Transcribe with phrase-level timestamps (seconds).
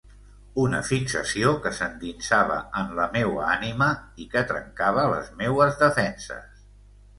[0.61, 3.91] Una fixació que s'endinsava en la meua ànima
[4.25, 6.69] i que trencava les meues defenses.